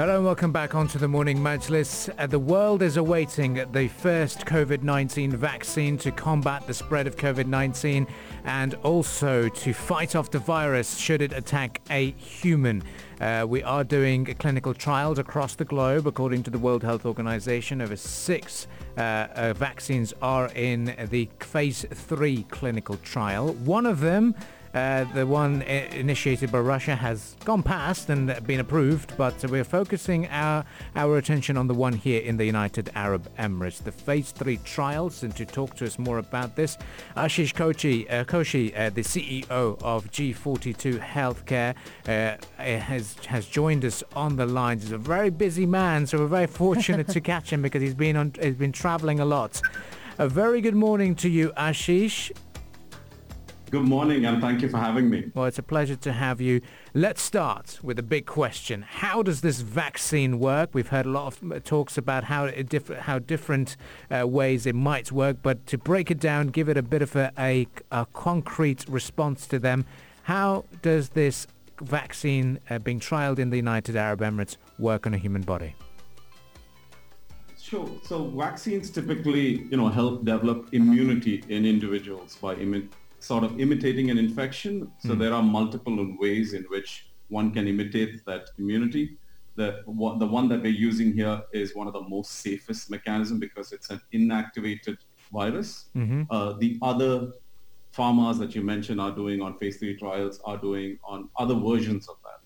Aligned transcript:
Hello 0.00 0.16
and 0.16 0.24
welcome 0.24 0.50
back 0.50 0.74
onto 0.74 0.98
the 0.98 1.06
Morning 1.06 1.36
Majlis. 1.36 2.08
Uh, 2.16 2.26
the 2.26 2.38
world 2.38 2.80
is 2.80 2.96
awaiting 2.96 3.62
the 3.72 3.88
first 3.88 4.46
COVID-19 4.46 5.34
vaccine 5.34 5.98
to 5.98 6.10
combat 6.10 6.66
the 6.66 6.72
spread 6.72 7.06
of 7.06 7.16
COVID-19 7.16 8.08
and 8.44 8.74
also 8.76 9.50
to 9.50 9.74
fight 9.74 10.16
off 10.16 10.30
the 10.30 10.38
virus 10.38 10.96
should 10.96 11.20
it 11.20 11.34
attack 11.34 11.82
a 11.90 12.12
human. 12.12 12.82
Uh, 13.20 13.44
we 13.46 13.62
are 13.62 13.84
doing 13.84 14.24
clinical 14.36 14.72
trials 14.72 15.18
across 15.18 15.54
the 15.54 15.66
globe 15.66 16.06
according 16.06 16.44
to 16.44 16.50
the 16.50 16.58
World 16.58 16.82
Health 16.82 17.04
Organization. 17.04 17.82
Over 17.82 17.96
six 17.96 18.68
uh, 18.96 19.00
uh, 19.02 19.52
vaccines 19.52 20.14
are 20.22 20.46
in 20.54 20.96
the 21.10 21.28
phase 21.40 21.84
three 21.92 22.44
clinical 22.44 22.96
trial. 23.04 23.52
One 23.52 23.84
of 23.84 24.00
them 24.00 24.34
uh, 24.74 25.04
the 25.14 25.26
one 25.26 25.62
initiated 25.62 26.52
by 26.52 26.60
Russia 26.60 26.94
has 26.94 27.34
gone 27.44 27.62
past 27.62 28.08
and 28.08 28.46
been 28.46 28.60
approved, 28.60 29.16
but 29.16 29.34
we're 29.50 29.64
focusing 29.64 30.28
our, 30.28 30.64
our 30.94 31.16
attention 31.18 31.56
on 31.56 31.66
the 31.66 31.74
one 31.74 31.92
here 31.92 32.20
in 32.20 32.36
the 32.36 32.44
United 32.44 32.88
Arab 32.94 33.28
Emirates, 33.36 33.82
the 33.82 33.90
Phase 33.90 34.30
3 34.30 34.58
trials. 34.58 35.24
And 35.24 35.34
to 35.36 35.44
talk 35.44 35.74
to 35.76 35.86
us 35.86 35.98
more 35.98 36.18
about 36.18 36.54
this, 36.54 36.78
Ashish 37.16 37.54
Kochi, 37.54 38.08
uh, 38.08 38.24
Koshy, 38.24 38.72
uh, 38.78 38.90
the 38.90 39.02
CEO 39.02 39.50
of 39.82 40.10
G42 40.12 41.00
Healthcare, 41.00 41.74
uh, 42.06 42.36
has, 42.62 43.14
has 43.26 43.46
joined 43.46 43.84
us 43.84 44.04
on 44.14 44.36
the 44.36 44.46
lines. 44.46 44.84
He's 44.84 44.92
a 44.92 44.98
very 44.98 45.30
busy 45.30 45.66
man, 45.66 46.06
so 46.06 46.18
we're 46.18 46.26
very 46.26 46.46
fortunate 46.60 47.08
to 47.08 47.20
catch 47.20 47.52
him 47.52 47.62
because 47.62 47.82
he's 47.82 47.94
been, 47.94 48.16
on, 48.16 48.32
he's 48.40 48.54
been 48.54 48.72
traveling 48.72 49.18
a 49.18 49.24
lot. 49.24 49.60
A 50.18 50.28
very 50.28 50.60
good 50.60 50.76
morning 50.76 51.14
to 51.16 51.28
you, 51.28 51.50
Ashish. 51.56 52.30
Good 53.70 53.86
morning 53.86 54.26
and 54.26 54.40
thank 54.42 54.62
you 54.62 54.68
for 54.68 54.78
having 54.78 55.08
me. 55.08 55.30
Well, 55.32 55.44
it's 55.44 55.60
a 55.60 55.62
pleasure 55.62 55.94
to 55.94 56.12
have 56.12 56.40
you. 56.40 56.60
Let's 56.92 57.22
start 57.22 57.78
with 57.84 58.00
a 58.00 58.02
big 58.02 58.26
question. 58.26 58.82
How 58.82 59.22
does 59.22 59.42
this 59.42 59.60
vaccine 59.60 60.40
work? 60.40 60.70
We've 60.72 60.88
heard 60.88 61.06
a 61.06 61.10
lot 61.10 61.28
of 61.28 61.52
uh, 61.52 61.60
talks 61.60 61.96
about 61.96 62.24
how 62.24 62.46
it 62.46 62.68
diff- 62.68 62.88
how 62.88 63.20
different 63.20 63.76
uh, 64.10 64.26
ways 64.26 64.66
it 64.66 64.74
might 64.74 65.12
work, 65.12 65.36
but 65.40 65.68
to 65.68 65.78
break 65.78 66.10
it 66.10 66.18
down, 66.18 66.48
give 66.48 66.68
it 66.68 66.76
a 66.76 66.82
bit 66.82 67.00
of 67.00 67.14
a, 67.14 67.30
a, 67.38 67.68
a 67.92 68.06
concrete 68.12 68.86
response 68.88 69.46
to 69.46 69.60
them, 69.60 69.86
how 70.24 70.64
does 70.82 71.10
this 71.10 71.46
vaccine 71.80 72.58
uh, 72.70 72.80
being 72.80 72.98
trialed 72.98 73.38
in 73.38 73.50
the 73.50 73.56
United 73.56 73.94
Arab 73.94 74.18
Emirates 74.18 74.56
work 74.80 75.06
on 75.06 75.14
a 75.14 75.18
human 75.18 75.42
body? 75.42 75.76
Sure. 77.56 77.88
So 78.02 78.26
vaccines 78.30 78.90
typically, 78.90 79.62
you 79.70 79.76
know, 79.76 79.86
help 79.88 80.24
develop 80.24 80.70
immunity 80.72 81.44
in 81.48 81.64
individuals 81.64 82.34
by 82.34 82.56
imi- 82.56 82.88
sort 83.20 83.44
of 83.44 83.60
imitating 83.60 84.10
an 84.10 84.18
infection. 84.18 84.90
So 84.98 85.14
there 85.14 85.32
are 85.34 85.42
multiple 85.42 86.16
ways 86.18 86.52
in 86.54 86.64
which 86.64 86.90
one 87.28 87.52
can 87.52 87.68
imitate 87.68 88.24
that 88.26 88.50
immunity. 88.58 89.16
The, 89.56 89.82
one- 89.84 90.18
the 90.18 90.26
one 90.26 90.48
that 90.48 90.62
we're 90.62 90.80
using 90.88 91.12
here 91.12 91.42
is 91.52 91.74
one 91.74 91.86
of 91.86 91.92
the 91.92 92.00
most 92.02 92.30
safest 92.46 92.90
mechanism 92.90 93.38
because 93.38 93.72
it's 93.72 93.90
an 93.90 94.00
inactivated 94.12 94.96
virus. 95.32 95.90
Uh, 96.30 96.52
the 96.54 96.78
other 96.82 97.32
pharmas 97.96 98.38
that 98.38 98.54
you 98.54 98.62
mentioned 98.62 99.00
are 99.00 99.10
doing 99.14 99.42
on 99.42 99.58
phase 99.58 99.76
three 99.78 99.96
trials 99.96 100.40
are 100.44 100.56
doing 100.56 100.98
on 101.04 101.28
other 101.36 101.54
versions 101.54 102.08
of 102.08 102.16
that. 102.24 102.40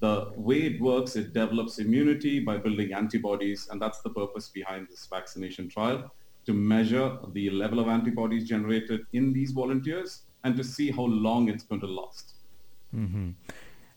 The 0.00 0.32
way 0.36 0.58
it 0.62 0.80
works, 0.80 1.16
it 1.16 1.32
develops 1.32 1.78
immunity 1.78 2.40
by 2.40 2.56
building 2.56 2.92
antibodies, 2.92 3.68
and 3.70 3.80
that's 3.82 4.00
the 4.02 4.10
purpose 4.10 4.48
behind 4.48 4.88
this 4.88 5.06
vaccination 5.10 5.68
trial, 5.68 6.10
to 6.48 6.54
measure 6.54 7.06
the 7.34 7.50
level 7.50 7.78
of 7.78 7.88
antibodies 7.88 8.48
generated 8.48 9.00
in 9.12 9.34
these 9.34 9.50
volunteers 9.52 10.22
and 10.44 10.56
to 10.56 10.64
see 10.64 10.90
how 10.90 11.04
long 11.04 11.50
it's 11.50 11.62
going 11.62 11.82
to 11.82 11.86
last. 11.86 12.26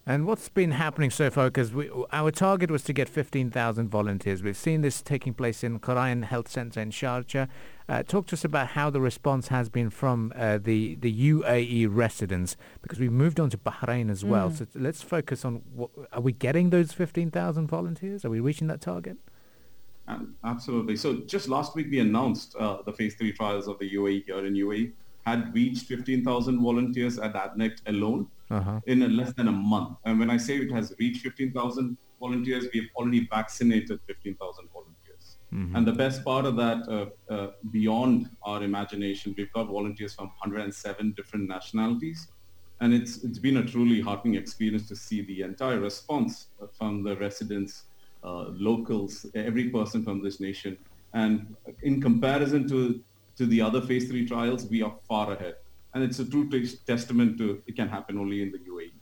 And 0.04 0.26
what's 0.26 0.48
been 0.50 0.72
happening 0.72 1.10
so 1.10 1.30
far? 1.30 1.46
Because 1.48 1.72
our 2.12 2.30
target 2.30 2.70
was 2.70 2.82
to 2.84 2.92
get 2.92 3.08
15,000 3.08 3.88
volunteers. 3.88 4.42
We've 4.42 4.56
seen 4.56 4.82
this 4.82 5.00
taking 5.00 5.32
place 5.32 5.64
in 5.64 5.78
Qarayan 5.78 6.24
Health 6.24 6.48
Centre 6.48 6.80
in 6.80 6.90
Sharjah. 6.90 7.48
Uh, 7.88 8.02
talk 8.02 8.26
to 8.26 8.34
us 8.34 8.44
about 8.44 8.68
how 8.78 8.90
the 8.90 9.00
response 9.00 9.48
has 9.48 9.70
been 9.70 9.88
from 9.88 10.32
uh, 10.36 10.58
the, 10.58 10.96
the 10.96 11.30
UAE 11.30 11.86
residents, 11.88 12.56
because 12.82 12.98
we've 12.98 13.12
moved 13.12 13.38
on 13.40 13.48
to 13.50 13.56
Bahrain 13.56 14.10
as 14.10 14.24
well. 14.24 14.50
So 14.50 14.66
let's 14.74 15.02
focus 15.02 15.44
on, 15.44 15.62
what, 15.72 15.90
are 16.12 16.20
we 16.20 16.32
getting 16.32 16.70
those 16.70 16.92
15,000 16.92 17.66
volunteers? 17.68 18.24
Are 18.26 18.30
we 18.30 18.40
reaching 18.40 18.66
that 18.66 18.80
target? 18.82 19.16
Um, 20.08 20.34
absolutely. 20.44 20.96
So 20.96 21.08
just 21.34 21.48
last 21.48 21.74
week 21.76 21.88
we 21.90 22.00
announced 22.00 22.56
uh, 22.56 22.78
the 22.84 22.92
phase 22.92 23.14
three 23.14 23.32
trials 23.32 23.68
of 23.68 23.78
the 23.78 23.88
UAE 23.90 24.24
here 24.26 24.44
in 24.46 24.54
UAE 24.54 24.92
had 25.24 25.54
reached 25.54 25.86
15,000 25.86 26.60
volunteers 26.60 27.18
at 27.18 27.34
ADNEC 27.34 27.74
alone 27.86 28.26
Uh-huh. 28.50 28.80
in 28.92 28.98
less 29.16 29.32
than 29.38 29.48
a 29.48 29.52
month. 29.74 29.92
And 30.04 30.18
when 30.20 30.28
I 30.36 30.36
say 30.46 30.54
it 30.64 30.70
has 30.78 30.86
reached 30.98 31.20
15,000 31.22 31.96
volunteers, 32.20 32.64
we 32.72 32.80
have 32.80 32.90
already 32.96 33.20
vaccinated 33.36 33.98
15,000 34.06 34.68
volunteers. 34.76 35.38
And 35.76 35.86
the 35.86 35.96
best 36.04 36.18
part 36.24 36.44
of 36.50 36.54
that, 36.56 36.78
uh, 36.96 37.06
uh, 37.34 37.48
beyond 37.78 38.16
our 38.42 38.60
imagination, 38.70 39.34
we've 39.38 39.52
got 39.58 39.66
volunteers 39.78 40.12
from 40.14 40.28
107 40.44 41.12
different 41.18 41.48
nationalities. 41.56 42.28
And 42.80 42.92
it's, 42.98 43.12
it's 43.26 43.38
been 43.38 43.58
a 43.58 43.64
truly 43.72 44.00
heartening 44.00 44.34
experience 44.42 44.84
to 44.88 44.96
see 44.96 45.20
the 45.30 45.38
entire 45.50 45.78
response 45.80 46.32
from 46.78 47.02
the 47.06 47.14
residents, 47.26 47.72
locals, 48.22 49.26
every 49.34 49.70
person 49.70 50.02
from 50.02 50.22
this 50.22 50.40
nation. 50.40 50.76
And 51.14 51.54
in 51.82 52.00
comparison 52.00 52.68
to, 52.68 53.00
to 53.36 53.46
the 53.46 53.60
other 53.60 53.80
phase 53.80 54.08
three 54.08 54.26
trials, 54.26 54.66
we 54.66 54.82
are 54.82 54.94
far 55.08 55.32
ahead. 55.32 55.56
And 55.94 56.02
it's 56.02 56.18
a 56.18 56.24
true 56.24 56.48
tes- 56.48 56.78
testament 56.80 57.38
to 57.38 57.62
it 57.66 57.76
can 57.76 57.88
happen 57.88 58.18
only 58.18 58.42
in 58.42 58.50
the. 58.50 58.58
UAE. 58.58 58.92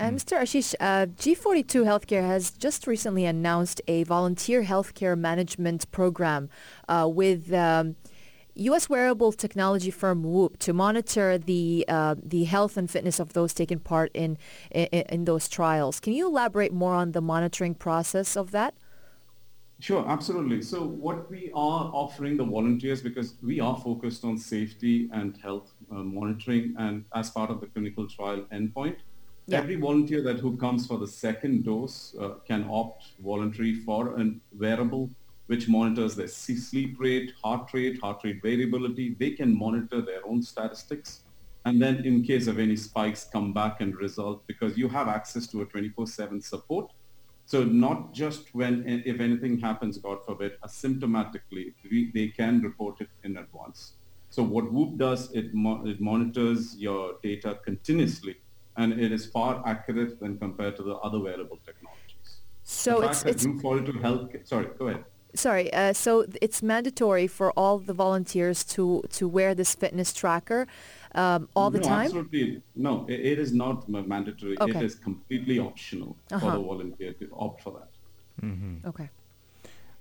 Uh, 0.00 0.08
Mr. 0.08 0.36
Ashish, 0.36 0.74
uh, 0.80 1.06
G42 1.06 1.84
Healthcare 1.84 2.26
has 2.26 2.50
just 2.50 2.88
recently 2.88 3.24
announced 3.24 3.80
a 3.86 4.02
volunteer 4.02 4.64
healthcare 4.64 5.16
management 5.16 5.88
program 5.92 6.50
uh, 6.88 7.08
with 7.08 7.52
um, 7.52 7.94
U.S. 8.54 8.88
wearable 8.88 9.32
technology 9.32 9.90
firm 9.90 10.22
Whoop 10.22 10.58
to 10.58 10.72
monitor 10.72 11.38
the 11.38 11.84
uh, 11.88 12.14
the 12.22 12.44
health 12.44 12.76
and 12.76 12.90
fitness 12.90 13.18
of 13.18 13.32
those 13.32 13.54
taking 13.54 13.78
part 13.78 14.10
in, 14.14 14.36
in 14.70 14.86
in 15.08 15.24
those 15.24 15.48
trials. 15.48 16.00
Can 16.00 16.12
you 16.12 16.26
elaborate 16.28 16.72
more 16.72 16.94
on 16.94 17.12
the 17.12 17.20
monitoring 17.22 17.74
process 17.74 18.36
of 18.36 18.50
that? 18.50 18.74
Sure, 19.80 20.04
absolutely. 20.08 20.62
So 20.62 20.84
what 20.84 21.28
we 21.28 21.50
are 21.54 21.90
offering 21.92 22.36
the 22.36 22.44
volunteers, 22.44 23.02
because 23.02 23.34
we 23.42 23.58
are 23.58 23.76
focused 23.76 24.22
on 24.24 24.38
safety 24.38 25.08
and 25.12 25.36
health 25.38 25.72
uh, 25.90 25.94
monitoring 25.96 26.74
and 26.78 27.04
as 27.16 27.30
part 27.30 27.50
of 27.50 27.60
the 27.60 27.66
clinical 27.66 28.06
trial 28.06 28.46
endpoint, 28.52 28.96
Yeah. 29.48 29.58
every 29.58 29.74
volunteer 29.74 30.22
that 30.22 30.38
who 30.38 30.56
comes 30.56 30.86
for 30.86 30.98
the 30.98 31.08
second 31.08 31.64
dose 31.64 32.14
uh, 32.20 32.34
can 32.46 32.62
opt 32.70 33.02
voluntary 33.18 33.74
for 33.74 34.20
a 34.20 34.24
wearable 34.56 35.10
which 35.52 35.68
monitors 35.68 36.14
their 36.16 36.28
sleep 36.28 36.96
rate, 36.98 37.30
heart 37.44 37.68
rate, 37.74 38.00
heart 38.00 38.22
rate 38.24 38.40
variability. 38.40 39.14
They 39.22 39.32
can 39.32 39.50
monitor 39.64 40.00
their 40.00 40.26
own 40.26 40.42
statistics. 40.42 41.24
And 41.66 41.80
then 41.82 41.96
in 42.06 42.24
case 42.24 42.46
of 42.46 42.58
any 42.58 42.74
spikes, 42.74 43.28
come 43.30 43.52
back 43.52 43.82
and 43.82 43.94
result 43.94 44.46
because 44.46 44.78
you 44.78 44.88
have 44.88 45.08
access 45.08 45.46
to 45.48 45.60
a 45.60 45.66
24-7 45.66 46.42
support. 46.42 46.90
So 47.44 47.64
not 47.64 48.14
just 48.14 48.54
when, 48.54 48.74
eh, 48.88 49.02
if 49.04 49.20
anything 49.20 49.58
happens, 49.58 49.98
God 49.98 50.24
forbid, 50.24 50.52
asymptomatically, 50.64 51.74
we, 51.90 52.10
they 52.14 52.28
can 52.28 52.62
report 52.62 53.02
it 53.02 53.10
in 53.22 53.36
advance. 53.36 53.92
So 54.30 54.42
what 54.42 54.72
Whoop 54.72 54.96
does, 54.96 55.30
it, 55.32 55.52
mo- 55.52 55.84
it 55.84 56.00
monitors 56.00 56.74
your 56.78 57.16
data 57.22 57.58
continuously, 57.62 58.36
and 58.78 58.98
it 58.98 59.12
is 59.12 59.26
far 59.26 59.62
accurate 59.66 60.14
when 60.20 60.38
compared 60.38 60.76
to 60.76 60.82
the 60.82 60.94
other 61.06 61.20
wearable 61.20 61.58
technologies. 61.66 62.28
So 62.64 63.02
it's 63.02 63.22
fact 63.22 63.30
it's 63.34 63.44
Group 63.44 63.60
42 63.60 63.98
Health, 63.98 64.30
sorry, 64.44 64.68
go 64.78 64.86
ahead. 64.88 65.04
Sorry. 65.34 65.72
Uh, 65.72 65.92
so 65.92 66.26
it's 66.40 66.62
mandatory 66.62 67.26
for 67.26 67.50
all 67.52 67.78
the 67.78 67.94
volunteers 67.94 68.64
to 68.64 69.02
to 69.10 69.28
wear 69.28 69.54
this 69.54 69.74
fitness 69.74 70.12
tracker 70.12 70.66
um, 71.14 71.48
all 71.54 71.70
the 71.70 71.80
no, 71.80 71.88
time. 71.88 72.06
Absolutely. 72.06 72.62
No, 72.74 73.06
it, 73.08 73.20
it 73.20 73.38
is 73.38 73.52
not 73.52 73.88
mandatory. 73.88 74.56
Okay. 74.60 74.78
It 74.78 74.84
is 74.84 74.94
completely 74.94 75.58
optional 75.58 76.16
for 76.28 76.36
Uh-huh. 76.36 76.50
the 76.56 76.62
volunteer 76.62 77.12
to 77.14 77.28
opt 77.32 77.62
for 77.62 77.72
that. 77.78 77.88
Okay. 78.86 79.08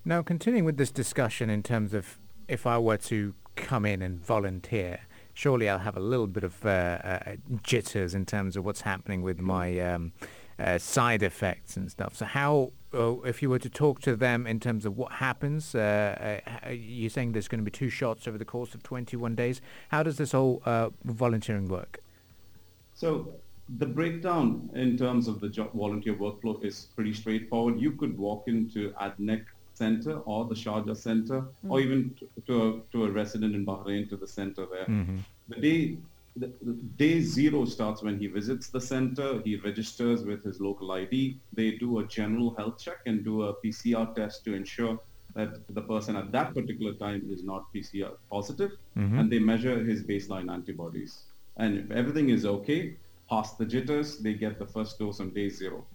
Now, 0.04 0.24
continuing 0.24 0.66
with 0.66 0.78
this 0.78 0.92
discussion 0.92 1.50
in 1.50 1.62
terms 1.62 1.94
of 1.94 2.18
if 2.48 2.66
I 2.66 2.78
were 2.80 2.98
to 2.98 3.33
come 3.56 3.86
in 3.86 4.01
and 4.01 4.19
volunteer, 4.19 5.01
surely 5.33 5.69
I'll 5.69 5.80
have 5.80 5.95
a 5.95 6.00
little 6.00 6.28
bit 6.28 6.44
of 6.44 6.66
uh, 6.66 6.69
uh, 6.69 7.36
jitters 7.62 8.16
in 8.16 8.25
terms 8.25 8.57
of 8.57 8.66
what's 8.66 8.81
happening 8.81 9.22
with 9.22 9.39
my 9.39 9.80
um, 9.80 10.13
uh, 10.61 10.77
side 10.77 11.23
effects 11.23 11.75
and 11.75 11.89
stuff. 11.89 12.15
So 12.15 12.25
how, 12.25 12.71
uh, 12.93 13.19
if 13.21 13.41
you 13.41 13.49
were 13.49 13.59
to 13.59 13.69
talk 13.69 14.01
to 14.01 14.15
them 14.15 14.45
in 14.45 14.59
terms 14.59 14.85
of 14.85 14.97
what 14.97 15.13
happens, 15.13 15.73
uh, 15.73 16.39
uh, 16.65 16.69
you're 16.69 17.09
saying 17.09 17.31
there's 17.31 17.47
going 17.47 17.59
to 17.59 17.65
be 17.65 17.71
two 17.71 17.89
shots 17.89 18.27
over 18.27 18.37
the 18.37 18.45
course 18.45 18.75
of 18.75 18.83
21 18.83 19.35
days. 19.35 19.61
How 19.89 20.03
does 20.03 20.17
this 20.17 20.31
whole 20.33 20.61
uh, 20.65 20.89
volunteering 21.03 21.67
work? 21.67 21.99
So 22.93 23.33
the 23.79 23.85
breakdown 23.85 24.69
in 24.75 24.97
terms 24.97 25.27
of 25.27 25.39
the 25.39 25.49
job 25.49 25.73
volunteer 25.73 26.13
workflow 26.13 26.63
is 26.63 26.87
pretty 26.95 27.13
straightforward. 27.13 27.79
You 27.79 27.91
could 27.93 28.17
walk 28.17 28.43
into 28.47 28.91
ADNEC 29.01 29.45
center 29.73 30.19
or 30.19 30.45
the 30.45 30.53
Sharjah 30.53 30.95
center 30.95 31.45
or 31.67 31.79
even 31.79 32.13
to, 32.19 32.27
to, 32.45 32.67
a, 32.67 32.91
to 32.91 33.05
a 33.05 33.11
resident 33.11 33.55
in 33.55 33.65
Bahrain 33.65 34.07
to 34.09 34.17
the 34.17 34.27
center 34.27 34.67
there. 34.71 34.85
The 35.47 35.55
day 35.55 35.97
the, 36.36 36.51
the 36.62 36.74
day 36.98 37.22
zero 37.22 37.66
starts 37.66 38.01
when 38.01 38.18
he 38.19 38.28
visits 38.28 38.69
the 38.69 38.80
center. 38.80 39.42
He 39.44 39.57
registers 39.57 40.24
with 40.24 40.44
his 40.44 40.60
local 40.60 40.92
ID. 40.92 41.38
They 41.54 41.72
do 41.72 42.00
a 42.00 42.06
general 42.07 42.56
health 42.56 42.80
check 42.80 43.00
and 43.06 43.24
do 43.24 43.44
a 43.44 43.54
PCR 43.56 44.16
test 44.16 44.45
to 44.45 44.54
ensure 44.54 45.00
that 45.36 45.54
the 45.74 45.81
person 45.81 46.16
at 46.16 46.31
that 46.31 46.54
particular 46.54 46.94
time 46.94 47.28
is 47.30 47.44
not 47.44 47.66
PCR 47.74 48.16
positive. 48.30 48.72
positive, 48.95 49.19
and 49.19 49.31
they 49.31 49.39
measure 49.39 49.83
his 49.83 50.04
baseline 50.04 50.51
antibodies. 50.51 51.24
And 51.57 51.78
if 51.78 51.92
everything 51.92 52.30
is 52.30 52.45
okay, 52.45 52.95
past 53.30 53.57
the 53.57 53.66
jitters, 53.66 54.18
they 54.18 54.33
get 54.33 54.60
the 54.60 54.66
first 54.66 55.00
dose 55.00 55.19
on 55.19 55.30
day 55.31 55.50
zero. 55.50 55.86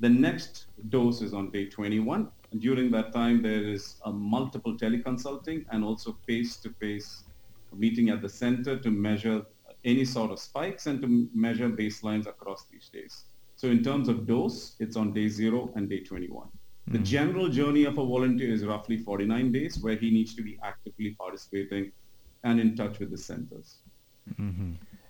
The 0.00 0.08
next 0.08 0.66
dose 0.88 1.22
is 1.22 1.32
on 1.32 1.50
day 1.50 1.66
21. 1.66 2.28
And 2.50 2.60
during 2.60 2.90
that 2.90 3.12
time, 3.12 3.40
there 3.42 3.62
is 3.62 3.96
a 4.04 4.12
multiple 4.12 4.76
teleconsulting 4.76 5.64
and 5.70 5.84
also 5.84 6.16
face-to-face 6.26 7.24
meeting 7.72 8.10
at 8.10 8.20
the 8.20 8.28
center 8.28 8.76
to 8.76 8.90
measure 8.90 9.46
any 9.84 10.04
sort 10.04 10.30
of 10.30 10.38
spikes 10.38 10.86
and 10.86 11.00
to 11.02 11.28
measure 11.34 11.68
baselines 11.68 12.26
across 12.26 12.66
these 12.70 12.88
days. 12.88 13.24
So 13.56 13.68
in 13.68 13.82
terms 13.82 14.08
of 14.08 14.26
dose, 14.26 14.76
it's 14.80 14.96
on 14.96 15.12
day 15.12 15.28
zero 15.28 15.72
and 15.76 15.88
day 15.88 16.00
21. 16.00 16.48
The 16.88 16.98
general 16.98 17.48
journey 17.48 17.84
of 17.84 17.96
a 17.98 18.04
volunteer 18.04 18.52
is 18.52 18.64
roughly 18.64 18.98
49 18.98 19.52
days 19.52 19.78
where 19.80 19.96
he 19.96 20.10
needs 20.10 20.34
to 20.34 20.42
be 20.42 20.58
actively 20.62 21.16
participating 21.18 21.92
and 22.42 22.60
in 22.60 22.76
touch 22.76 22.98
with 22.98 23.10
the 23.10 23.18
centers. 23.18 23.78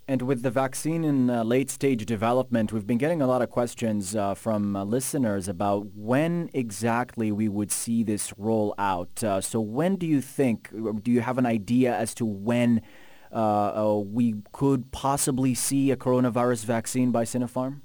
And 0.09 0.23
with 0.23 0.43
the 0.43 0.51
vaccine 0.51 1.05
in 1.05 1.31
uh, 1.31 1.45
late 1.45 1.71
stage 1.71 2.05
development, 2.05 2.73
we've 2.73 2.87
been 2.87 2.99
getting 2.99 3.23
a 3.23 3.27
lot 3.27 3.41
of 3.41 3.51
questions 3.51 4.15
uh, 4.15 4.35
from 4.35 4.77
uh, 4.77 4.85
listeners 4.85 5.49
about 5.49 5.87
when 5.95 6.51
exactly 6.53 7.33
we 7.33 7.49
would 7.49 7.73
see 7.73 8.03
this 8.03 8.35
roll 8.37 8.75
out. 8.79 9.25
Uh, 9.25 9.41
so 9.41 9.61
when 9.61 9.97
do 9.97 10.07
you 10.07 10.21
think, 10.21 10.71
do 11.03 11.11
you 11.11 11.21
have 11.21 11.39
an 11.39 11.47
idea 11.47 11.97
as 11.97 12.15
to 12.17 12.27
when 12.27 12.83
uh, 13.33 13.37
uh, 13.37 13.99
we 13.99 14.35
could 14.53 14.91
possibly 14.93 15.55
see 15.55 15.91
a 15.91 15.97
coronavirus 15.97 16.65
vaccine 16.65 17.11
by 17.11 17.25
Sinopharm? 17.25 17.81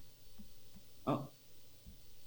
Uh, 1.06 1.20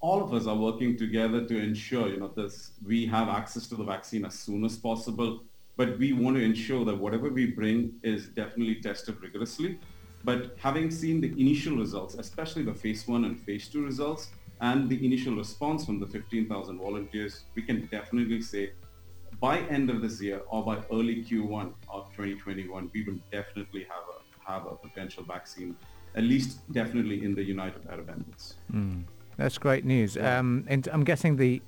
all 0.01 0.23
of 0.23 0.33
us 0.33 0.47
are 0.47 0.57
working 0.57 0.97
together 0.97 1.47
to 1.47 1.59
ensure, 1.59 2.09
you 2.09 2.19
know, 2.19 2.29
this, 2.29 2.73
we 2.87 3.07
have 3.07 3.29
access 3.29 3.67
to 3.69 3.77
the 3.77 3.85
vaccine 3.85 4.25
as 4.25 4.35
soon 4.35 4.65
as 4.65 4.77
possible. 4.77 5.43
But 5.77 5.99
we 5.99 6.13
want 6.13 6.37
to 6.37 6.43
ensure 6.43 6.85
that 6.85 6.97
whatever 6.97 7.31
we 7.31 7.47
bring 7.47 7.95
is 8.03 8.29
definitely 8.29 8.77
tested 8.77 9.21
rigorously. 9.23 9.79
But 10.25 10.57
having 10.59 10.91
seen 10.91 11.21
the 11.21 11.29
initial 11.41 11.77
results, 11.77 12.15
especially 12.15 12.63
the 12.63 12.75
phase 12.75 13.07
one 13.09 13.25
and 13.25 13.41
phase 13.41 13.69
two 13.69 13.85
results, 13.85 14.29
and 14.61 14.89
the 14.91 15.05
initial 15.05 15.35
response 15.37 15.87
from 15.87 15.99
the 15.99 16.07
15,000 16.07 16.79
volunteers, 16.79 17.45
we 17.55 17.63
can 17.63 17.87
definitely 17.87 18.43
say 18.43 18.73
by 19.39 19.61
end 19.61 19.91
of 19.91 20.03
this 20.03 20.21
year 20.21 20.43
or 20.49 20.65
by 20.65 20.79
early 20.93 21.23
Q1 21.23 21.73
of 21.89 22.07
2021, 22.17 22.91
we 22.93 23.03
will 23.05 23.19
definitely 23.31 23.85
have 23.85 24.05
a 24.17 24.21
have 24.51 24.67
a 24.67 24.75
potential 24.75 25.23
vaccine, 25.23 25.77
at 26.15 26.25
least 26.25 26.61
definitely 26.73 27.25
in 27.25 27.35
the 27.35 27.43
United 27.43 27.87
Arab 27.89 28.09
Emirates. 28.09 28.55
That's 29.37 29.59
great 29.59 29.85
news. 29.85 30.17
Um, 30.17 30.65
and 30.67 30.89
I'm 30.93 31.05
guessing 31.05 31.37
the 31.37 31.63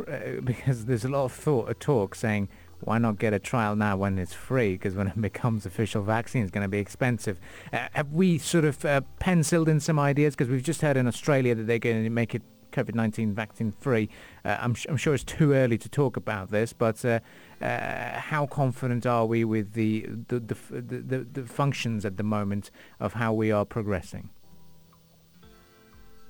uh, 0.00 0.40
because 0.44 0.86
there's 0.86 1.04
a 1.04 1.08
lot 1.08 1.24
of 1.24 1.32
thought, 1.32 1.70
a 1.70 1.74
talk 1.74 2.14
saying 2.14 2.48
why 2.80 2.96
not 2.96 3.18
get 3.18 3.34
a 3.34 3.38
trial 3.38 3.76
now 3.76 3.96
when 3.96 4.18
it's 4.18 4.32
free? 4.32 4.72
Because 4.72 4.94
when 4.94 5.06
it 5.06 5.20
becomes 5.30 5.66
official 5.66 6.02
vaccine, 6.02 6.42
it's 6.42 6.50
going 6.50 6.64
to 6.64 6.68
be 6.68 6.78
expensive. 6.78 7.38
Uh, 7.72 7.88
have 7.92 8.12
we 8.12 8.38
sort 8.38 8.64
of 8.64 8.84
uh, 8.84 9.02
penciled 9.18 9.68
in 9.68 9.80
some 9.80 9.98
ideas? 9.98 10.34
Because 10.34 10.48
we've 10.48 10.62
just 10.62 10.80
heard 10.80 10.96
in 10.96 11.06
Australia 11.06 11.54
that 11.54 11.66
they're 11.66 11.78
going 11.78 12.02
to 12.02 12.10
make 12.10 12.34
it 12.34 12.42
COVID-19 12.70 13.34
vaccine 13.34 13.72
free. 13.72 14.08
Uh, 14.44 14.56
I'm, 14.60 14.74
sh- 14.74 14.86
I'm 14.88 14.96
sure 14.96 15.14
it's 15.14 15.24
too 15.24 15.52
early 15.52 15.78
to 15.78 15.88
talk 15.88 16.16
about 16.16 16.50
this, 16.50 16.72
but 16.72 17.04
uh, 17.04 17.20
uh, 17.60 18.18
how 18.18 18.46
confident 18.46 19.06
are 19.06 19.26
we 19.26 19.44
with 19.44 19.72
the 19.74 20.06
the, 20.28 20.40
the, 20.40 20.56
the 20.70 21.18
the 21.32 21.44
functions 21.44 22.04
at 22.04 22.16
the 22.16 22.22
moment 22.22 22.70
of 22.98 23.14
how 23.14 23.32
we 23.32 23.50
are 23.50 23.64
progressing? 23.64 24.30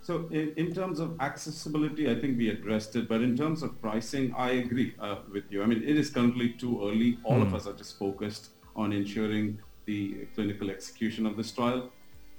So 0.03 0.27
in, 0.31 0.53
in 0.57 0.75
terms 0.75 0.99
of 0.99 1.21
accessibility, 1.21 2.11
I 2.11 2.19
think 2.19 2.39
we 2.39 2.49
addressed 2.49 2.97
it. 2.97 3.09
But 3.09 3.21
in 3.21 3.37
terms 3.37 3.63
of 3.63 3.81
pricing, 3.81 4.35
I 4.37 4.51
agree 4.53 4.95
uh, 4.99 5.17
with 5.33 5.45
you. 5.51 5.63
I 5.63 5.67
mean, 5.67 5.83
it 5.83 5.97
is 5.97 6.11
currently 6.11 6.51
too 6.51 6.81
early. 6.83 7.19
All 7.23 7.41
of 7.41 7.55
us 7.55 7.67
are 7.67 7.75
just 7.75 7.99
focused 7.99 8.51
on 8.75 8.93
ensuring 8.93 9.61
the 9.85 10.27
clinical 10.35 10.71
execution 10.71 11.27
of 11.27 11.37
this 11.37 11.53
trial. 11.53 11.91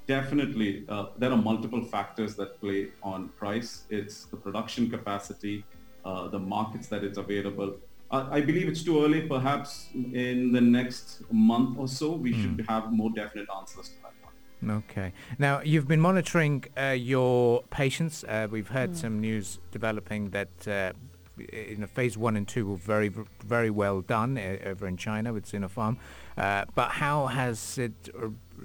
Definitely, 0.07 0.83
uh, 0.89 1.07
there 1.17 1.31
are 1.31 1.37
multiple 1.37 1.83
factors 1.83 2.35
that 2.35 2.59
play 2.59 2.89
on 3.03 3.29
price. 3.29 3.83
It's 3.89 4.25
the 4.25 4.37
production 4.37 4.89
capacity, 4.89 5.63
uh, 6.03 6.27
the 6.27 6.39
markets 6.39 6.87
that 6.87 7.03
it's 7.03 7.17
available. 7.17 7.77
Uh, 8.09 8.27
I 8.29 8.41
believe 8.41 8.67
it's 8.67 8.83
too 8.83 9.03
early. 9.03 9.21
Perhaps 9.21 9.87
in 9.93 10.51
the 10.51 10.59
next 10.59 11.23
month 11.31 11.77
or 11.77 11.87
so, 11.87 12.11
we 12.11 12.33
should 12.33 12.65
have 12.67 12.91
more 12.91 13.09
definite 13.11 13.47
answers 13.57 13.89
to 13.89 13.95
that 14.01 14.13
one. 14.21 14.77
Okay. 14.79 15.13
Now, 15.39 15.61
you've 15.61 15.87
been 15.87 16.01
monitoring 16.01 16.65
uh, 16.77 16.87
your 16.87 17.63
patients. 17.69 18.25
Uh, 18.25 18.47
we've 18.51 18.67
heard 18.67 18.97
some 18.97 19.21
news 19.21 19.59
developing 19.71 20.31
that 20.31 20.67
uh, 20.67 20.91
you 21.37 21.77
know, 21.77 21.87
phase 21.87 22.17
one 22.17 22.35
and 22.35 22.47
two 22.47 22.67
were 22.67 22.77
very, 22.77 23.11
very 23.45 23.69
well 23.69 24.01
done 24.01 24.37
uh, 24.37 24.57
over 24.65 24.87
in 24.87 24.97
China 24.97 25.33
with 25.33 25.45
Sinopharm. 25.45 25.97
Uh, 26.37 26.65
but 26.75 26.89
how 26.89 27.27
has 27.27 27.77
it, 27.77 28.09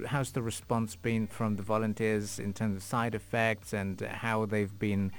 how's 0.07 0.31
the 0.31 0.41
response 0.41 0.95
been 0.95 1.27
from 1.27 1.55
the 1.55 1.63
volunteers 1.63 2.39
in 2.39 2.53
terms 2.53 2.77
of 2.77 2.83
side 2.83 3.15
effects 3.15 3.73
and 3.73 4.01
how 4.01 4.45
they've 4.45 4.77
been 4.79 5.11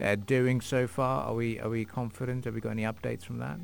uh, 0.00 0.14
doing 0.14 0.60
so 0.60 0.86
far? 0.86 1.24
Are 1.24 1.34
we, 1.34 1.58
are 1.60 1.68
we 1.68 1.84
confident? 1.84 2.44
Have 2.44 2.54
we 2.54 2.60
got 2.60 2.70
any 2.70 2.84
updates 2.84 3.24
from 3.24 3.38
that? 3.38 3.58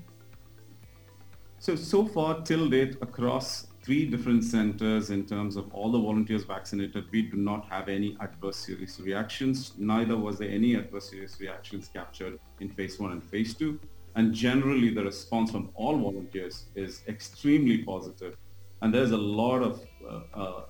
So, 1.58 1.74
so 1.74 2.04
far 2.04 2.42
till 2.42 2.68
date 2.68 2.96
across 3.02 3.66
three 3.88 4.04
different 4.04 4.44
centers 4.44 5.08
in 5.08 5.24
terms 5.24 5.56
of 5.56 5.72
all 5.72 5.90
the 5.90 5.98
volunteers 5.98 6.44
vaccinated, 6.44 7.10
we 7.10 7.22
do 7.22 7.38
not 7.38 7.64
have 7.70 7.88
any 7.88 8.14
adverse 8.20 8.58
serious 8.58 9.00
reactions. 9.00 9.72
Neither 9.78 10.14
was 10.14 10.36
there 10.36 10.50
any 10.50 10.74
adverse 10.74 11.08
serious 11.08 11.40
reactions 11.40 11.88
captured 11.88 12.38
in 12.60 12.68
phase 12.68 13.00
one 13.00 13.12
and 13.12 13.24
phase 13.24 13.54
two. 13.54 13.80
And 14.14 14.34
generally 14.34 14.90
the 14.90 15.02
response 15.02 15.50
from 15.50 15.70
all 15.74 15.96
volunteers 15.96 16.66
is 16.74 17.00
extremely 17.08 17.78
positive. 17.78 18.36
And 18.82 18.92
there's 18.92 19.12
a 19.12 19.16
lot 19.16 19.62
of, 19.62 19.80
uh, 20.06 20.20
uh, 20.34 20.62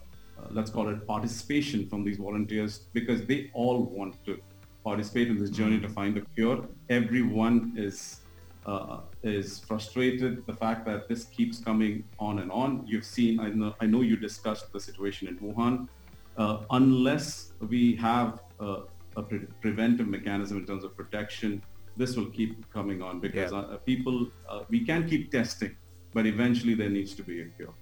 let's 0.50 0.70
call 0.70 0.88
it 0.88 1.04
participation 1.04 1.88
from 1.88 2.04
these 2.04 2.18
volunteers 2.18 2.82
because 2.92 3.26
they 3.26 3.50
all 3.52 3.82
want 3.87 4.25
to 4.26 4.38
participate 4.84 5.26
in 5.26 5.38
this 5.40 5.50
journey 5.50 5.80
to 5.80 5.88
find 5.88 6.16
a 6.18 6.20
cure. 6.37 6.68
Everyone 6.88 7.75
is 7.76 8.20
uh, 8.68 9.00
is 9.22 9.58
frustrated 9.60 10.32
the 10.46 10.52
fact 10.52 10.84
that 10.87 11.08
this 11.08 11.25
keeps 11.37 11.56
coming 11.68 12.04
on 12.18 12.34
and 12.40 12.50
on. 12.52 12.70
You've 12.87 13.04
seen, 13.16 13.40
I 13.40 13.48
know, 13.48 13.75
I 13.80 13.87
know 13.87 14.02
you 14.02 14.16
discussed 14.16 14.72
the 14.72 14.80
situation 14.88 15.25
in 15.32 15.37
Wuhan. 15.38 15.88
Uh, 16.37 16.58
unless 16.70 17.52
we 17.72 17.96
have 17.96 18.40
uh, 18.60 18.80
a 19.16 19.22
pre- 19.22 19.48
preventive 19.64 20.06
mechanism 20.06 20.58
in 20.58 20.66
terms 20.66 20.84
of 20.84 20.94
protection, 20.96 21.62
this 21.96 22.16
will 22.16 22.30
keep 22.38 22.52
coming 22.78 23.00
on 23.02 23.14
because 23.26 23.50
Yeah. 23.52 23.58
uh, 23.58 23.76
people, 23.90 24.16
uh, 24.48 24.60
we 24.68 24.80
can 24.90 25.08
keep 25.08 25.32
testing, 25.38 25.75
but 26.14 26.26
eventually 26.26 26.75
there 26.75 26.90
needs 26.98 27.14
to 27.14 27.22
be 27.30 27.37
a 27.46 27.46
cure. 27.56 27.75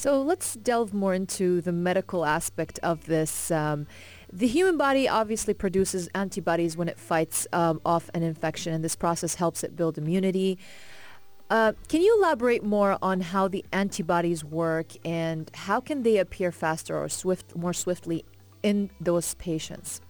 So 0.00 0.22
let's 0.22 0.54
delve 0.54 0.94
more 0.94 1.12
into 1.12 1.60
the 1.60 1.72
medical 1.72 2.24
aspect 2.24 2.78
of 2.82 3.04
this. 3.04 3.50
Um, 3.50 3.86
the 4.32 4.46
human 4.46 4.78
body 4.78 5.06
obviously 5.06 5.52
produces 5.52 6.08
antibodies 6.14 6.74
when 6.74 6.88
it 6.88 6.98
fights 6.98 7.46
um, 7.52 7.82
off 7.84 8.08
an 8.14 8.22
infection, 8.22 8.72
and 8.72 8.82
this 8.82 8.96
process 8.96 9.34
helps 9.34 9.62
it 9.62 9.76
build 9.76 9.98
immunity. 9.98 10.56
Uh, 11.50 11.74
can 11.88 12.00
you 12.00 12.16
elaborate 12.16 12.64
more 12.64 12.96
on 13.02 13.20
how 13.20 13.46
the 13.46 13.62
antibodies 13.72 14.42
work 14.42 14.86
and 15.04 15.50
how 15.52 15.80
can 15.80 16.02
they 16.02 16.16
appear 16.16 16.50
faster 16.50 16.96
or 16.96 17.10
swift, 17.10 17.54
more 17.54 17.74
swiftly 17.74 18.24
in 18.62 18.88
those 19.02 19.34
patients? 19.34 20.00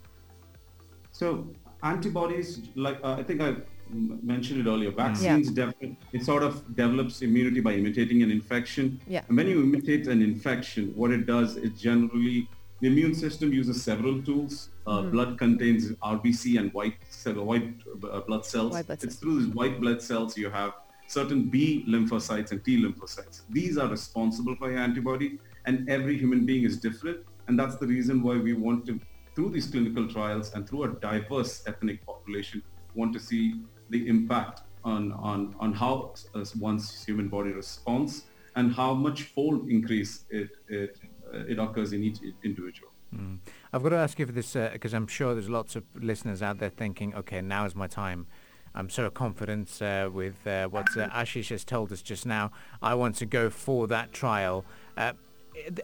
So 1.11 1.49
antibodies, 1.83 2.61
like 2.75 2.99
uh, 3.03 3.17
I 3.19 3.23
think 3.23 3.41
I 3.41 3.57
mentioned 3.91 4.67
it 4.67 4.71
earlier, 4.71 4.91
vaccines 4.91 5.51
definitely 5.51 5.97
it 6.13 6.25
sort 6.25 6.43
of 6.43 6.65
develops 6.77 7.23
immunity 7.23 7.61
by 7.61 7.73
imitating 7.73 8.23
an 8.23 8.31
infection. 8.31 9.01
Yeah. 9.07 9.23
And 9.29 9.37
when 9.37 9.49
you 9.49 9.63
imitate 9.63 10.07
an 10.07 10.23
infection, 10.23 10.93
what 10.95 11.11
it 11.11 11.27
does 11.27 11.57
is 11.57 11.81
generally 11.81 12.49
the 12.81 12.87
immune 12.87 13.15
system 13.15 13.53
uses 13.53 13.83
several 13.83 14.23
tools. 14.23 14.71
Uh, 14.87 15.03
Blood 15.03 15.39
contains 15.39 15.91
RBC 15.93 16.59
and 16.59 16.73
white 16.73 16.97
cell, 17.11 17.45
white 17.45 17.75
uh, 18.11 18.21
blood 18.21 18.47
cells. 18.47 18.73
White 18.73 18.87
blood 18.87 18.95
it's 18.95 19.15
cells. 19.15 19.17
through 19.17 19.45
these 19.45 19.55
white 19.55 19.81
blood 19.81 20.01
cells 20.01 20.37
you 20.37 20.51
have 20.51 20.73
certain 21.07 21.43
B 21.51 21.85
lymphocytes 21.89 22.53
and 22.53 22.65
T 22.65 22.83
lymphocytes. 22.83 23.43
These 23.51 23.77
are 23.77 23.89
responsible 23.89 24.57
for 24.57 24.71
your 24.71 24.81
antibody, 24.81 25.39
and 25.67 25.89
every 25.91 26.17
human 26.17 26.47
being 26.47 26.65
is 26.65 26.79
different, 26.79 27.19
and 27.49 27.59
that's 27.59 27.77
the 27.77 27.87
reason 27.87 28.23
why 28.23 28.37
we 28.37 28.55
want 28.55 28.87
to 28.87 28.99
through 29.35 29.51
these 29.51 29.67
clinical 29.67 30.09
trials 30.09 30.53
and 30.55 30.69
through 30.69 30.85
a 30.85 30.89
diverse 30.89 31.63
ethnic 31.67 32.05
population, 32.05 32.63
want 32.95 33.13
to 33.13 33.21
see 33.21 33.61
the 33.91 34.09
impact 34.09 34.63
on, 34.85 35.13
on, 35.13 35.55
on 35.61 35.73
how 35.73 36.15
uh, 36.35 36.45
one's 36.59 37.05
human 37.05 37.29
body 37.29 37.53
responds 37.53 38.25
and 38.57 38.75
how 38.75 38.95
much 38.95 39.25
fold 39.25 39.69
increase 39.69 40.25
it, 40.31 40.51
it, 40.69 40.99
uh, 41.33 41.39
it 41.49 41.59
occurs 41.59 41.93
in 41.93 42.03
each 42.03 42.19
individual. 42.43 42.91
Mm. 43.15 43.39
I've 43.73 43.83
got 43.83 43.91
to 43.91 43.97
ask 43.97 44.19
you 44.19 44.27
for 44.27 44.33
this 44.33 44.55
because 44.55 44.95
uh, 44.95 44.97
I'm 44.97 45.07
sure 45.07 45.35
there's 45.35 45.49
lots 45.49 45.77
of 45.77 45.85
listeners 45.95 46.43
out 46.43 46.59
there 46.59 46.71
thinking, 46.71 47.15
okay, 47.15 47.41
now 47.41 47.65
is 47.65 47.75
my 47.75 47.87
time. 47.87 48.27
I'm 48.75 48.89
so 48.89 49.11
confident 49.11 49.83
uh, 49.83 50.11
with 50.13 50.47
uh, 50.47 50.69
what 50.69 50.87
uh, 50.97 51.09
Ashish 51.09 51.49
has 51.49 51.65
told 51.65 51.91
us 51.91 52.03
just 52.03 52.25
now. 52.25 52.53
I 52.81 52.95
want 52.95 53.17
to 53.17 53.27
go 53.27 53.51
for 53.51 53.89
that 53.89 54.13
trial. 54.13 54.65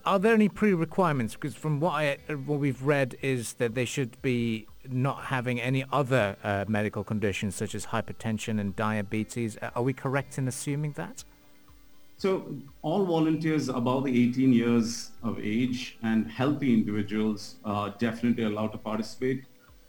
Are 0.04 0.18
there 0.18 0.34
any 0.34 0.48
pre-requirements? 0.48 1.34
Because 1.34 1.54
from 1.54 1.80
what 1.80 1.92
I 1.92 2.18
what 2.46 2.58
we've 2.58 2.82
read 2.82 3.16
is 3.22 3.54
that 3.54 3.74
they 3.74 3.84
should 3.84 4.20
be 4.22 4.66
not 4.88 5.24
having 5.24 5.60
any 5.60 5.84
other 5.92 6.36
uh, 6.44 6.64
medical 6.68 7.04
conditions 7.04 7.54
such 7.54 7.74
as 7.74 7.86
hypertension 7.86 8.60
and 8.60 8.74
diabetes. 8.76 9.56
Uh, 9.60 9.70
are 9.74 9.82
we 9.82 9.92
correct 9.92 10.38
in 10.38 10.46
assuming 10.48 10.92
that? 10.92 11.24
So 12.18 12.56
all 12.80 13.04
volunteers 13.04 13.68
above 13.68 14.04
the 14.04 14.30
18 14.30 14.52
years 14.52 15.10
of 15.22 15.38
age 15.38 15.98
and 16.02 16.30
healthy 16.30 16.72
individuals 16.72 17.56
are 17.64 17.90
definitely 17.98 18.44
allowed 18.44 18.72
to 18.72 18.78
participate 18.78 19.44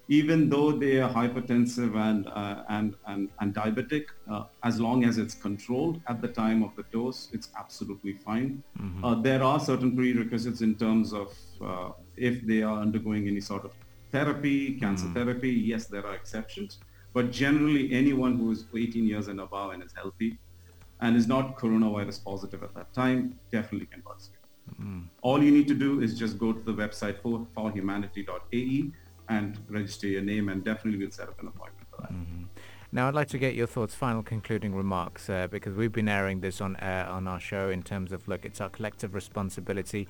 even 0.10 0.50
though 0.50 0.72
they 0.72 1.00
are 1.00 1.10
hypertensive 1.10 1.96
and, 1.96 2.28
uh, 2.28 2.64
and, 2.70 2.96
and, 3.08 3.30
and 3.40 3.54
diabetic, 3.54 4.06
uh, 4.32 4.44
as 4.64 4.80
long 4.80 5.04
as 5.04 5.18
it's 5.18 5.36
controlled 5.36 6.00
at 6.08 6.22
the 6.22 6.28
time 6.28 6.64
of 6.64 6.74
the 6.78 6.84
dose, 6.94 7.28
it's 7.34 7.50
absolutely 7.58 8.14
fine. 8.14 8.64
Mm-hmm. 8.80 9.04
Uh, 9.04 9.16
there 9.16 9.44
are 9.44 9.60
certain 9.60 9.96
prerequisites 9.96 10.62
in 10.62 10.76
terms 10.76 11.14
of 11.14 11.36
uh, 11.62 11.92
if 12.16 12.46
they 12.46 12.62
are 12.62 12.80
undergoing 12.80 13.28
any 13.28 13.42
sort 13.42 13.66
of 13.66 13.72
therapy, 14.12 14.80
cancer 14.80 15.06
mm-hmm. 15.06 15.14
therapy, 15.16 15.50
yes, 15.50 15.88
there 15.88 16.06
are 16.06 16.16
exceptions. 16.16 16.80
But 17.14 17.32
generally, 17.32 17.92
anyone 17.92 18.38
who 18.38 18.52
is 18.52 18.66
18 18.76 19.06
years 19.06 19.28
and 19.28 19.42
above 19.42 19.72
and 19.72 19.84
is 19.84 19.92
healthy 19.94 20.38
and 21.02 21.18
is 21.18 21.28
not 21.28 21.58
coronavirus 21.58 22.24
positive 22.24 22.64
at 22.64 22.74
that 22.76 22.94
time 22.94 23.38
definitely 23.52 23.88
can 23.88 24.02
participate. 24.02 24.38
Mm-hmm. 24.72 25.00
All 25.22 25.44
you 25.44 25.52
need 25.52 25.68
to 25.68 25.74
do 25.74 26.02
is 26.02 26.18
just 26.18 26.38
go 26.38 26.54
to 26.54 26.60
the 26.60 26.74
website 26.74 27.22
for 27.22 27.46
forhumanity.ae 27.56 28.92
and 29.30 29.60
register 29.70 30.08
your 30.08 30.22
name 30.22 30.50
and 30.50 30.64
definitely 30.64 31.00
we'll 31.00 31.12
set 31.12 31.28
up 31.28 31.40
an 31.42 31.48
appointment 31.48 31.88
for 31.90 32.02
that. 32.02 32.12
Mm-hmm. 32.12 32.44
Now, 32.92 33.10
I'd 33.10 33.16
like 33.16 33.28
to 33.30 33.38
get 33.38 33.54
your 33.54 33.68
thoughts, 33.68 33.94
final 33.94 34.24
concluding 34.24 34.74
remarks, 34.74 35.30
uh, 35.30 35.48
because 35.48 35.76
we've 35.76 35.92
been 35.92 36.08
airing 36.08 36.40
this 36.40 36.62
on 36.62 36.78
uh, 36.78 37.08
on 37.10 37.28
our 37.28 37.40
show 37.40 37.70
in 37.70 37.84
terms 37.84 38.14
of, 38.14 38.28
look, 38.28 38.46
it's 38.46 38.62
our 38.62 38.70
collective 38.70 39.14
responsibility. 39.14 40.08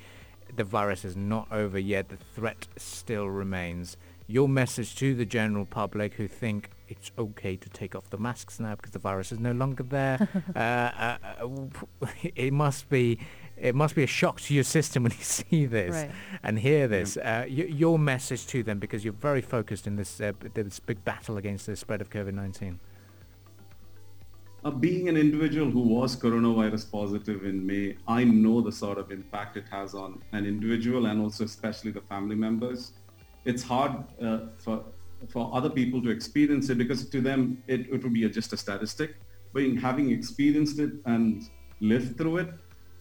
The 0.55 0.63
virus 0.63 1.03
is 1.03 1.17
not 1.17 1.51
over 1.51 1.79
yet. 1.79 2.09
The 2.09 2.17
threat 2.17 2.67
still 2.77 3.29
remains. 3.29 3.97
Your 4.27 4.47
message 4.47 4.95
to 4.97 5.15
the 5.15 5.25
general 5.25 5.65
public 5.65 6.13
who 6.15 6.27
think 6.27 6.69
it's 6.88 7.12
okay 7.17 7.55
to 7.55 7.69
take 7.69 7.95
off 7.95 8.09
the 8.09 8.17
masks 8.17 8.59
now 8.59 8.75
because 8.75 8.91
the 8.91 9.00
virus 9.00 9.31
is 9.31 9.39
no 9.39 9.53
longer 9.53 9.83
there. 9.83 10.29
uh, 10.55 10.59
uh, 10.59 11.17
uh 11.41 12.07
it 12.36 12.53
must 12.53 12.89
be 12.89 13.17
it 13.60 13.76
must 13.76 13.96
be 13.96 14.04
a 14.04 14.08
shock 14.08 14.40
to 14.42 14.54
your 14.54 14.64
system 14.64 15.04
when 15.04 15.12
you 15.12 15.18
see 15.24 15.66
this 15.66 15.96
right. 15.96 16.12
and 16.44 16.60
hear 16.60 16.88
this. 16.88 17.18
Uh, 17.18 17.46
y- 17.48 17.70
your 17.70 17.98
message 17.98 18.46
to 18.48 18.64
them, 18.64 18.80
because 18.80 19.04
you're 19.04 19.14
very 19.14 19.42
focused 19.42 19.88
in 19.88 19.96
this 19.96 20.22
uh, 20.22 20.34
this 20.54 20.80
big 20.80 21.04
battle 21.04 21.38
against 21.38 21.66
the 21.66 21.76
spread 21.76 22.02
of 22.02 22.10
COVID-19. 22.10 22.78
Uh, 24.64 24.72
being 24.72 25.08
an 25.08 25.16
individual 25.16 25.70
who 25.70 25.80
was 25.80 26.16
coronavirus 26.16 26.92
positive 26.92 27.46
in 27.46 27.66
May, 27.66 27.96
I 28.08 28.24
know 28.24 28.60
the 28.60 28.72
sort 28.72 28.98
of 28.98 29.12
impact 29.12 29.56
it 29.56 29.66
has 29.72 29.94
on 29.94 30.22
an 30.34 30.46
individual 30.46 31.06
and 31.06 31.22
also 31.22 31.46
especially 31.46 31.92
the 31.92 32.02
family 32.02 32.36
members. 32.36 32.94
It's 33.46 33.64
hard 33.64 34.04
uh, 34.22 34.40
for 34.58 34.84
for 35.30 35.50
other 35.52 35.70
people 35.70 36.00
to 36.04 36.12
experience 36.12 36.70
it 36.70 36.78
because 36.78 37.10
to 37.10 37.22
them 37.22 37.64
it, 37.68 37.82
it 37.92 38.04
would 38.04 38.14
be 38.14 38.26
a, 38.26 38.30
just 38.30 38.54
a 38.54 38.58
statistic. 38.58 39.16
But 39.54 39.64
in 39.64 39.78
having 39.78 40.12
experienced 40.12 40.80
it 40.80 40.92
and 41.06 41.42
lived 41.80 42.18
through 42.18 42.38
it, 42.38 42.50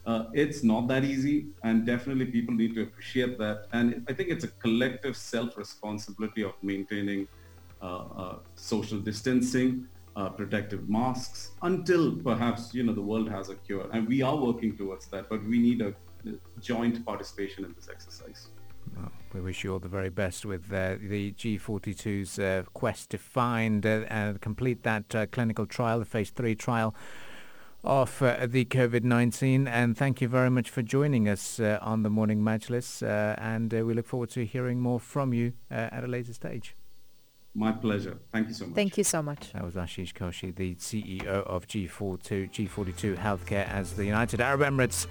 uh, 0.06 0.26
it's 0.32 0.62
not 0.62 0.86
that 0.86 1.04
easy, 1.04 1.46
and 1.64 1.84
definitely 1.84 2.26
people 2.26 2.54
need 2.54 2.74
to 2.76 2.82
appreciate 2.82 3.38
that. 3.38 3.66
And 3.72 4.06
I 4.08 4.12
think 4.12 4.30
it's 4.30 4.44
a 4.44 4.48
collective 4.48 5.16
self-responsibility 5.16 6.42
of 6.44 6.54
maintaining 6.62 7.26
uh, 7.82 7.86
uh, 7.86 8.38
social 8.54 8.98
distancing, 8.98 9.88
uh, 10.14 10.28
protective 10.30 10.88
masks, 10.88 11.50
until 11.62 12.12
perhaps 12.12 12.72
you 12.72 12.84
know 12.84 12.92
the 12.92 13.02
world 13.02 13.28
has 13.28 13.48
a 13.48 13.56
cure. 13.56 13.88
And 13.92 14.06
we 14.06 14.22
are 14.22 14.36
working 14.36 14.76
towards 14.76 15.06
that, 15.08 15.28
but 15.28 15.44
we 15.44 15.58
need 15.58 15.82
a 15.82 15.92
joint 16.60 17.04
participation 17.04 17.64
in 17.64 17.74
this 17.74 17.88
exercise. 17.88 18.48
We 19.34 19.40
wish 19.40 19.64
you 19.64 19.72
all 19.72 19.80
the 19.80 19.88
very 19.88 20.08
best 20.08 20.46
with 20.46 20.72
uh, 20.72 20.96
the 21.00 21.32
G42's 21.32 22.38
uh, 22.38 22.62
quest 22.72 23.10
to 23.10 23.18
find 23.18 23.84
and 23.84 24.40
complete 24.40 24.84
that 24.84 25.30
clinical 25.32 25.66
trial, 25.66 25.98
the 25.98 26.06
phase 26.06 26.30
three 26.30 26.54
trial 26.54 26.94
of 27.86 28.20
uh, 28.20 28.46
the 28.46 28.64
COVID-19 28.64 29.68
and 29.68 29.96
thank 29.96 30.20
you 30.20 30.28
very 30.28 30.50
much 30.50 30.68
for 30.68 30.82
joining 30.82 31.28
us 31.28 31.60
uh, 31.60 31.78
on 31.80 32.02
the 32.02 32.10
Morning 32.10 32.40
Majlis 32.40 33.02
uh, 33.02 33.36
and 33.40 33.72
uh, 33.72 33.84
we 33.84 33.94
look 33.94 34.06
forward 34.06 34.30
to 34.30 34.44
hearing 34.44 34.80
more 34.80 34.98
from 34.98 35.32
you 35.32 35.52
uh, 35.70 35.74
at 35.92 36.02
a 36.02 36.06
later 36.06 36.32
stage. 36.32 36.74
My 37.54 37.72
pleasure. 37.72 38.18
Thank 38.32 38.48
you 38.48 38.54
so 38.54 38.66
much. 38.66 38.74
Thank 38.74 38.98
you 38.98 39.04
so 39.04 39.22
much. 39.22 39.52
That 39.52 39.64
was 39.64 39.74
Ashish 39.74 40.12
Koshy, 40.12 40.54
the 40.54 40.74
CEO 40.74 41.26
of 41.26 41.66
G42, 41.66 42.50
G42 42.50 43.16
Healthcare 43.16 43.68
as 43.68 43.94
the 43.94 44.04
United 44.04 44.40
Arab 44.40 44.60
Emirates 44.60 45.06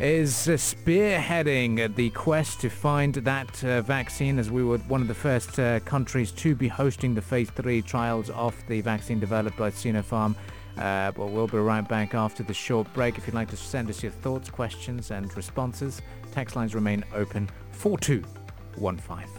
is 0.00 0.48
uh, 0.48 0.52
spearheading 0.52 1.94
the 1.94 2.10
quest 2.10 2.60
to 2.60 2.68
find 2.68 3.14
that 3.14 3.64
uh, 3.64 3.80
vaccine 3.82 4.38
as 4.38 4.50
we 4.50 4.62
were 4.62 4.78
one 4.78 5.00
of 5.00 5.08
the 5.08 5.14
first 5.14 5.58
uh, 5.58 5.80
countries 5.80 6.30
to 6.32 6.54
be 6.54 6.68
hosting 6.68 7.14
the 7.14 7.22
phase 7.22 7.50
3 7.50 7.82
trials 7.82 8.28
of 8.30 8.54
the 8.68 8.80
vaccine 8.80 9.18
developed 9.18 9.56
by 9.56 9.70
Sinopharm 9.70 10.36
uh, 10.78 11.12
but 11.12 11.26
we'll 11.26 11.46
be 11.46 11.58
right 11.58 11.86
back 11.86 12.14
after 12.14 12.42
the 12.42 12.54
short 12.54 12.92
break. 12.94 13.18
If 13.18 13.26
you'd 13.26 13.34
like 13.34 13.50
to 13.50 13.56
send 13.56 13.90
us 13.90 14.02
your 14.02 14.12
thoughts, 14.12 14.50
questions 14.50 15.10
and 15.10 15.34
responses, 15.36 16.02
text 16.32 16.56
lines 16.56 16.74
remain 16.74 17.04
open 17.14 17.48
4215. 17.72 19.37